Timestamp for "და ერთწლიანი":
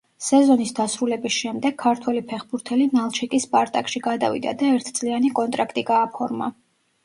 4.65-5.35